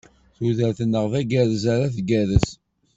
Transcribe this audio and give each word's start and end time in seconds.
Tudert-nneɣ, 0.35 1.05
d 1.11 1.13
agerrez 1.19 1.63
ara 1.73 1.95
tgerrez. 1.95 2.47